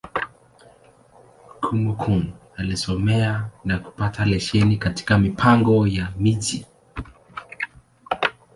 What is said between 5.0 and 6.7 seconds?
Mipango ya Miji.